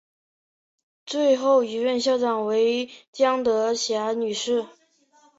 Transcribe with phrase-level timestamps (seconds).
[1.05, 4.65] 最后一任校长为江德霞女士。